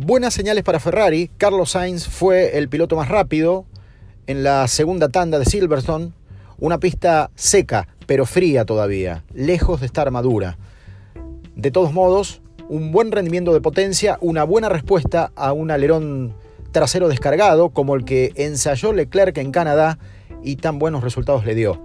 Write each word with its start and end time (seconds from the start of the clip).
Buenas 0.00 0.32
señales 0.32 0.62
para 0.62 0.78
Ferrari. 0.78 1.28
Carlos 1.38 1.72
Sainz 1.72 2.06
fue 2.06 2.56
el 2.56 2.68
piloto 2.68 2.94
más 2.94 3.08
rápido 3.08 3.64
en 4.28 4.44
la 4.44 4.68
segunda 4.68 5.08
tanda 5.08 5.40
de 5.40 5.44
Silverstone. 5.44 6.12
Una 6.60 6.78
pista 6.78 7.32
seca, 7.34 7.88
pero 8.06 8.24
fría 8.24 8.64
todavía, 8.64 9.24
lejos 9.34 9.80
de 9.80 9.86
estar 9.86 10.08
madura. 10.12 10.56
De 11.56 11.72
todos 11.72 11.92
modos, 11.92 12.40
un 12.68 12.92
buen 12.92 13.10
rendimiento 13.10 13.52
de 13.52 13.60
potencia, 13.60 14.18
una 14.20 14.44
buena 14.44 14.68
respuesta 14.68 15.32
a 15.34 15.52
un 15.52 15.72
alerón 15.72 16.32
trasero 16.70 17.08
descargado 17.08 17.70
como 17.70 17.96
el 17.96 18.04
que 18.04 18.30
ensayó 18.36 18.92
Leclerc 18.92 19.36
en 19.38 19.50
Canadá 19.50 19.98
y 20.44 20.54
tan 20.54 20.78
buenos 20.78 21.02
resultados 21.02 21.44
le 21.44 21.56
dio. 21.56 21.82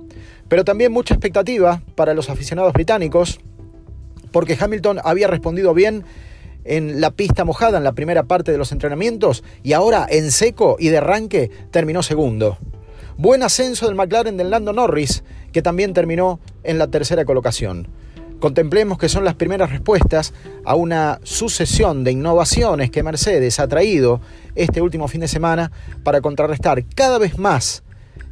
Pero 0.48 0.64
también 0.64 0.92
mucha 0.92 1.16
expectativa 1.16 1.82
para 1.96 2.14
los 2.14 2.30
aficionados 2.30 2.74
británicos 2.74 3.40
porque 4.32 4.56
Hamilton 4.60 5.00
había 5.04 5.28
respondido 5.28 5.74
bien 5.74 6.04
en 6.66 7.02
la 7.02 7.12
pista 7.12 7.46
mojada 7.46 7.78
en 7.78 7.84
la 7.84 7.94
primera 7.94 8.24
parte 8.24 8.52
de 8.52 8.58
los 8.58 8.72
entrenamientos 8.72 9.44
y 9.64 9.74
ahora 9.74 10.06
en 10.10 10.32
seco 10.32 10.78
y 10.80 10.90
de 10.90 10.98
arranque 10.98 11.52
terminó 11.72 12.04
segundo. 12.04 12.58
Buen 13.18 13.44
ascenso 13.44 13.86
del 13.86 13.96
McLaren 13.96 14.38
del 14.38 14.50
Lando 14.50 14.74
Norris, 14.74 15.24
que 15.52 15.62
también 15.62 15.94
terminó 15.94 16.40
en 16.64 16.78
la 16.78 16.88
tercera 16.88 17.26
colocación. 17.26 17.88
Contemplemos 18.40 18.98
que 18.98 19.08
son 19.08 19.24
las 19.24 19.36
primeras 19.36 19.70
respuestas 19.70 20.34
a 20.66 20.76
una 20.76 21.20
sucesión 21.24 22.04
de 22.04 22.12
innovaciones 22.12 22.92
que 22.92 23.04
Mercedes 23.04 23.60
ha 23.60 23.68
traído 23.68 24.20
este 24.56 24.82
último 24.82 25.08
fin 25.08 25.22
de 25.22 25.28
semana 25.28 25.72
para 26.04 26.22
contrarrestar 26.22 26.84
cada 26.94 27.20
vez 27.20 27.38
más 27.38 27.84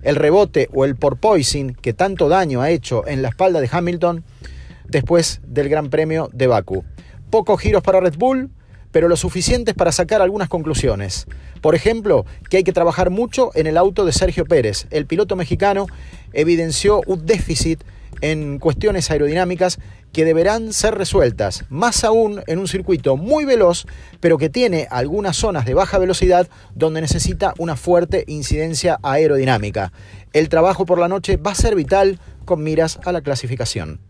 el 0.02 0.16
rebote 0.16 0.68
o 0.74 0.84
el 0.84 0.96
porpoising 0.96 1.76
que 1.76 1.94
tanto 1.94 2.28
daño 2.28 2.62
ha 2.62 2.72
hecho 2.72 3.08
en 3.08 3.22
la 3.22 3.30
espalda 3.30 3.62
de 3.62 3.70
Hamilton 3.72 4.24
después 4.88 5.42
del 5.46 5.70
Gran 5.70 5.90
Premio 5.90 6.30
de 6.34 6.48
Baku. 6.48 6.84
Pocos 7.32 7.62
giros 7.62 7.82
para 7.82 8.02
Red 8.02 8.16
Bull, 8.18 8.50
pero 8.92 9.08
lo 9.08 9.16
suficientes 9.16 9.74
para 9.74 9.94
sacar 9.94 10.22
algunas 10.22 10.50
conclusiones. 10.50 11.28
Por 11.62 11.76
ejemplo, 11.76 12.26
que 12.50 12.58
hay 12.58 12.64
que 12.66 12.74
trabajar 12.74 13.10
mucho 13.10 13.52
en 13.56 13.68
el 13.68 13.78
auto 13.78 14.04
de 14.04 14.12
Sergio 14.12 14.44
Pérez. 14.44 14.86
El 14.92 15.06
piloto 15.06 15.38
mexicano 15.38 15.88
evidenció 16.34 17.02
un 17.08 17.26
déficit 17.26 17.84
en 18.20 18.60
cuestiones 18.60 19.10
aerodinámicas 19.10 19.80
que 20.12 20.26
deberán 20.26 20.74
ser 20.74 20.96
resueltas, 20.96 21.64
más 21.70 22.04
aún 22.04 22.44
en 22.48 22.60
un 22.60 22.68
circuito 22.68 23.16
muy 23.16 23.46
veloz, 23.46 23.86
pero 24.20 24.38
que 24.38 24.50
tiene 24.50 24.90
algunas 24.92 25.38
zonas 25.38 25.66
de 25.66 25.74
baja 25.74 26.00
velocidad 26.00 26.50
donde 26.76 27.00
necesita 27.00 27.54
una 27.60 27.78
fuerte 27.78 28.26
incidencia 28.28 29.00
aerodinámica. 29.04 29.94
El 30.34 30.50
trabajo 30.50 30.86
por 30.86 31.00
la 31.00 31.08
noche 31.08 31.38
va 31.38 31.52
a 31.52 31.56
ser 31.56 31.76
vital 31.76 32.20
con 32.44 32.62
miras 32.62 33.00
a 33.06 33.14
la 33.14 33.22
clasificación. 33.22 34.02